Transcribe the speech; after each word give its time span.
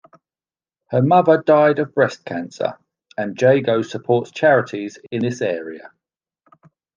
Her 0.89 1.03
mother 1.03 1.43
died 1.43 1.77
of 1.77 1.93
breast 1.93 2.25
cancer, 2.25 2.79
and 3.19 3.39
Jago 3.39 3.83
supports 3.83 4.31
charities 4.31 4.97
in 5.11 5.21
this 5.21 5.41
area. 5.43 5.91